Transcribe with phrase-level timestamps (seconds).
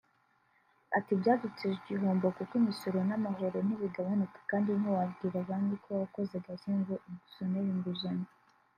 [0.97, 7.69] Ati “Byaduteje ibihombo kuko imisoro n’amahoro ntibigabanuka kandi ntiwabwira banki ko wakoze gake ngo igusonere
[7.75, 8.29] inguzanyo